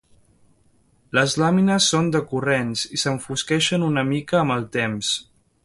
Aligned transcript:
Les 1.17 1.35
làmines 1.41 1.89
són 1.93 2.09
decurrents 2.15 2.87
i 2.99 3.01
s'enfosqueixen 3.03 3.87
una 3.91 4.07
mica, 4.11 4.41
amb 4.45 4.57
el 4.57 4.67
temps. 4.81 5.17